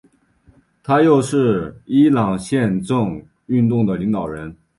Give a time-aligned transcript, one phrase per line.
[0.81, 4.57] 他又是伊朗宪政运动的领导人。